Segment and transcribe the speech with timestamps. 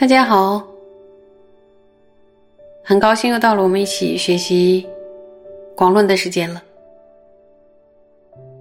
[0.00, 0.64] 大家好，
[2.84, 4.86] 很高兴又到了我们一起学习
[5.74, 6.62] 广论的时间了。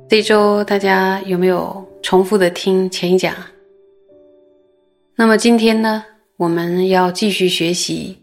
[0.10, 3.36] 这周大家有没有重复的听前一讲？
[5.16, 6.04] 那么今天呢，
[6.38, 8.18] 我们要继续学习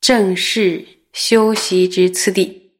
[0.00, 2.70] 正式修习之次第，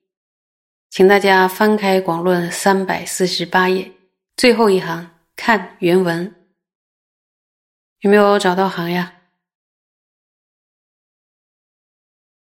[0.91, 3.91] 请大家翻开广论三百四十八页
[4.37, 6.33] 最后一行，看原文。
[8.03, 9.15] 有没有找到行呀？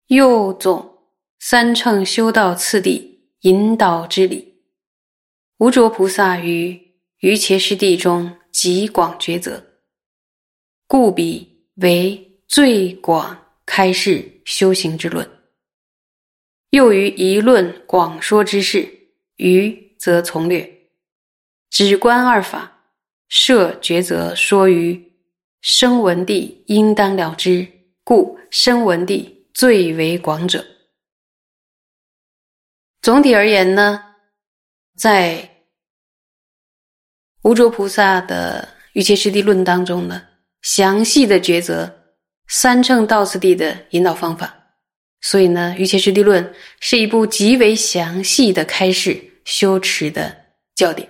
[0.07, 0.99] 右总
[1.38, 4.55] 三乘修道次第引导之理，
[5.57, 6.80] 无着菩萨于
[7.20, 9.61] 于切师地中极广抉择，
[10.88, 15.30] 故彼为最广开示修行之论。
[16.69, 18.88] 又于一论广说之事，
[19.36, 20.89] 余则从略，
[21.69, 22.83] 只观二法，
[23.27, 25.05] 设抉择说于。
[25.59, 27.67] 声闻地应当了之，
[28.05, 30.63] 故声闻地最为广者。
[33.02, 34.03] 总体而言呢，
[34.95, 35.49] 在
[37.41, 40.22] 无着菩萨的《瑜伽师地论》当中呢，
[40.61, 41.91] 详细的抉择
[42.47, 44.53] 三乘道次第的引导方法。
[45.22, 46.45] 所以呢，《瑜伽师地论》
[46.80, 50.38] 是一部极为详细的开示修持的
[50.75, 51.09] 教典，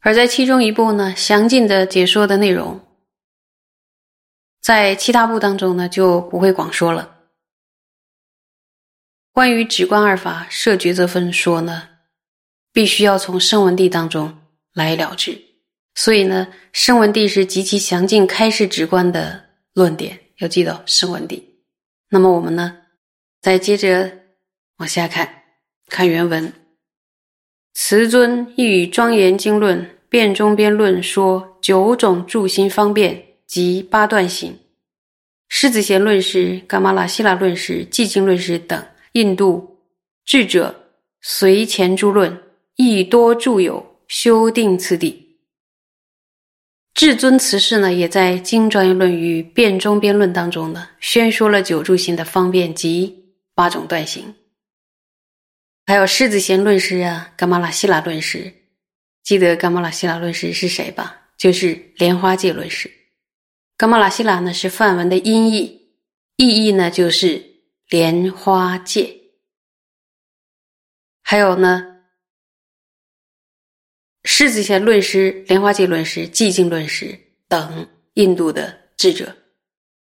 [0.00, 2.80] 而在其中一部呢，详尽的解说的内容。
[4.62, 7.10] 在其他部当中呢，就不会广说了。
[9.34, 11.88] 关于止观二法设抉择分说呢，
[12.72, 14.38] 必须要从声闻地当中
[14.72, 15.36] 来了之。
[15.96, 21.56] 所以呢，声闻地是极其详尽开示直观的论点，要记得声闻地。
[22.10, 22.78] 那么我们呢，
[23.42, 24.10] 再接着
[24.76, 25.42] 往下看，
[25.88, 26.52] 看原文。
[27.74, 33.22] 慈尊亦与庄严经论辩中边论说九种助心方便。
[33.46, 34.58] 及八段行，
[35.48, 38.82] 狮子贤论师、伽玛拉希拉论师、寂静论师等
[39.14, 39.78] 印度
[40.24, 42.42] 智者随前诸论，
[42.74, 45.38] 亦多著有修订此地。
[46.94, 54.34] 至尊慈氏呢，也在《经专业论》与《辩中辩论》当中呢，宣说了九住行的方便及八种断行。
[55.86, 58.52] 还有狮子贤论师啊，伽玛拉希拉论师，
[59.22, 61.28] 记得伽玛拉希拉论师是谁吧？
[61.38, 62.90] 就是莲花戒论师。
[63.78, 65.92] 伽玛拉希拉呢是梵文的音译，
[66.36, 67.53] 意义呢就是
[67.88, 69.20] 莲花戒。
[71.22, 72.02] 还有呢，
[74.24, 77.18] 狮子贤论师、莲花戒论师、寂静论师
[77.48, 79.36] 等印度的智者，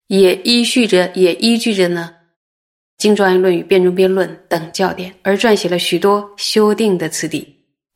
[0.07, 2.15] 也依序着，也依据着呢
[2.97, 7.45] 《经专业论》与《辩中辩论》等教典而撰写了许多修订的词典。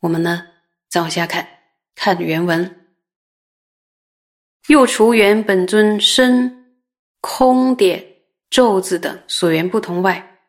[0.00, 0.46] 我们呢
[0.88, 1.46] 再往下看，
[1.94, 2.78] 看原文。
[4.68, 6.76] 又除原本尊身
[7.20, 8.11] 空点
[8.52, 10.40] 咒字等所缘不同外，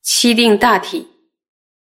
[0.00, 1.06] 七定大体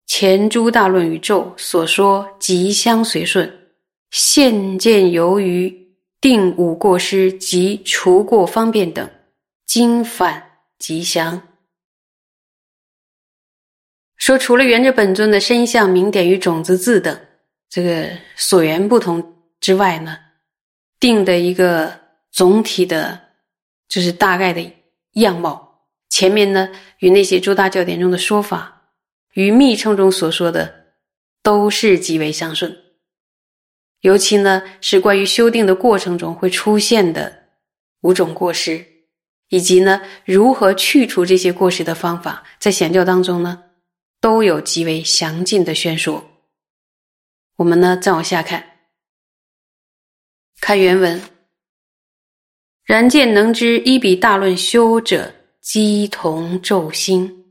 [0.07, 3.69] 前诸大论宇宙所说即相随顺，
[4.09, 9.07] 现见由于定五过失及除过方便等，
[9.67, 10.43] 经反
[10.79, 11.47] 吉祥。
[14.17, 17.15] 说除了原着本尊的身相名点与种子字等
[17.69, 20.17] 这个所缘不同之外呢？
[20.99, 21.99] 定的一个
[22.31, 23.21] 总体的，
[23.87, 24.71] 就是大概的
[25.15, 25.83] 样貌。
[26.09, 28.89] 前面呢，与那些诸大教典中的说法，
[29.33, 30.93] 与密称中所说的，
[31.43, 32.73] 都是极为相顺。
[34.01, 37.47] 尤其呢，是关于修订的过程中会出现的
[38.01, 38.85] 五种过失，
[39.49, 43.63] 以及呢，如何去除这些过失的方法，在显教当中呢，
[44.21, 46.23] 都有极为详尽的宣说。
[47.57, 48.63] 我们呢，再往下看。
[50.61, 51.21] 看原文，
[52.85, 57.45] 然见能知一笔大论修者，机同咒心，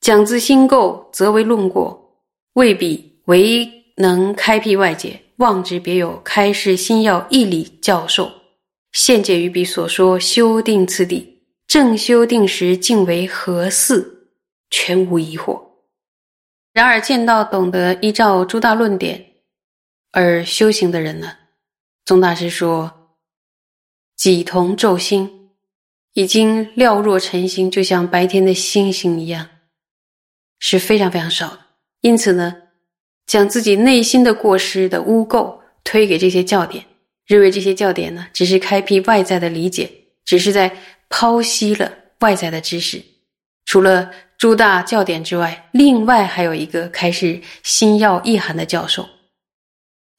[0.00, 2.22] 讲自心垢，则为论过；
[2.52, 8.30] 未必唯能开辟外界，望之别有开示心要义理教授，
[8.92, 14.28] 现解于彼所说修定次第，正修定时竟为何似，
[14.70, 15.60] 全无疑惑。
[16.72, 19.32] 然而见到懂得依照诸大论点
[20.12, 21.32] 而修行的人呢？
[22.04, 22.92] 宗大师说
[24.18, 25.50] ：“己同昼星，
[26.12, 29.48] 已经料若晨星，就像白天的星星一样，
[30.58, 31.60] 是非常非常少的。
[32.00, 32.52] 因此呢，
[33.26, 36.84] 将自己内心的过失的污垢推给这些教典，
[37.26, 39.88] 认为这些教典呢，只是开辟外在的理解，
[40.24, 40.76] 只是在
[41.08, 43.00] 剖析了外在的知识。
[43.66, 49.08] 除了诸大教典之外，另外还有一个开始心要意涵的教授，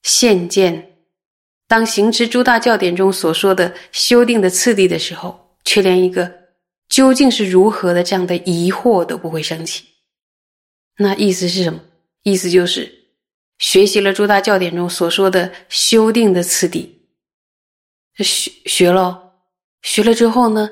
[0.04, 0.86] 现见。”
[1.69, 6.30] 当行持诸大教典中所说的修订的次第的时候，却连一个
[6.89, 9.86] 究竟是如何的这样的疑惑都不会升起。
[10.98, 11.80] 那意思是什么？
[12.24, 12.92] 意思就是
[13.60, 17.04] 学习了诸大教典中所说的修定的次第，
[18.18, 19.33] 学学了，
[19.83, 20.71] 学了之后呢？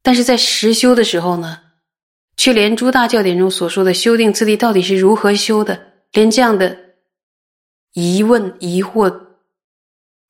[0.00, 1.60] 但是在实修的时候呢，
[2.38, 6.74] 却连诸大教典中所说的修定次第到底是如何修的，连这样的
[7.92, 9.25] 疑问疑惑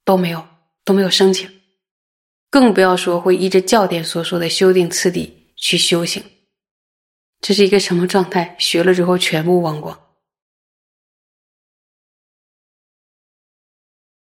[0.07, 0.47] 都没有，
[0.85, 1.47] 都没有升起，
[2.49, 6.23] 更不要说会依着教典所说的修订次第去修行。
[7.41, 8.57] 这是一个什么状态？
[8.59, 10.01] 学了之后全部忘光。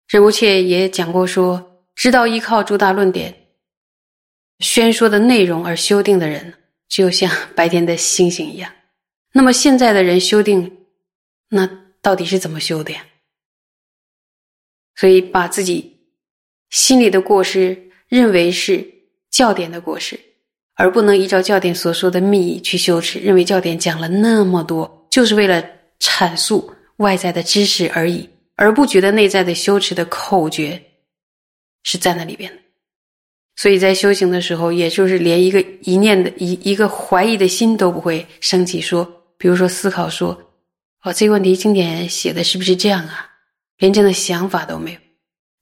[0.09, 3.47] 任无切也讲过说，知道依靠诸大论点
[4.59, 6.53] 宣说的内容而修订的人，
[6.89, 8.73] 就像白天的星星一样。
[9.33, 10.85] 那么现在的人修订，
[11.49, 11.65] 那
[12.03, 13.07] 到底是怎么修的呀？
[15.01, 15.97] 所以把自己
[16.69, 17.75] 心里的过失
[18.07, 18.87] 认为是
[19.31, 20.21] 教典的过失。
[20.75, 25.63] 而不能依照教典所说的密意去修持，认为教典讲了那么多，就是为了
[26.01, 30.83] 阐述外在的知识而已，而不觉得内在的修持的口诀
[31.83, 32.59] 是在那里边的。
[33.57, 38.83] 所以在修行的时候，也就是连一个一念的一一个怀疑的心都不会升起。
[38.83, 40.29] 说，比如说思考说，
[41.03, 43.30] 哦，这个问题经典写的是不是这样啊？
[43.81, 45.01] 连这样的想法都没有，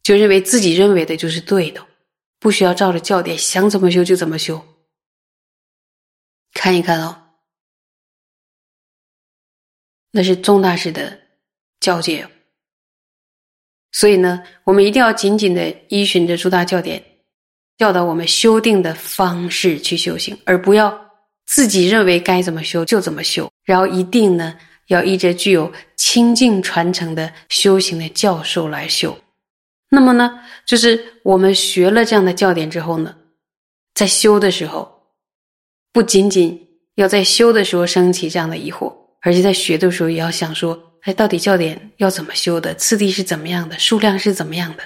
[0.03, 1.85] 就认为自己认为的就是对的，
[2.39, 4.63] 不需要照着教典想怎么修就怎么修。
[6.53, 7.17] 看一看哦，
[10.11, 11.19] 那是宗大师的
[11.81, 12.29] 教诫。
[13.93, 17.03] 所以呢，我们一定要紧紧的依循着诸大教典
[17.79, 20.93] 教导我们修定的方式去修行，而不要
[21.47, 23.51] 自己认为该怎么修就怎么修。
[23.65, 29.17] 然后一定呢，要依着具有清净传承的修行的教授来修。
[29.89, 33.17] 那么呢，就是我们学了这样的教典之后呢，
[33.95, 34.99] 在修的时候。
[35.91, 42.73] 不仅仅要在修的时候升起这样的疑惑，而且在学的时候也要想说：哎，到底教典要怎么修的？
[42.75, 43.77] 次第是怎么样的？
[43.79, 44.83] 数量是怎么样的？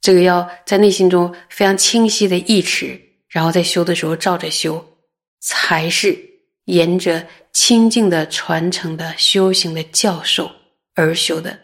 [0.00, 2.98] 这个要在内心中非常清晰的意识，
[3.28, 4.82] 然后在修的时候照着修，
[5.40, 6.16] 才是
[6.66, 10.50] 沿着清净的传承的修行的教授
[10.94, 11.58] 而修的，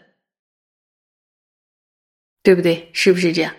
[2.41, 2.89] 对不对？
[2.93, 3.55] 是不是这样？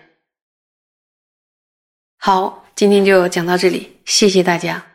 [2.17, 4.94] 好，今天就讲到这里，谢谢大家。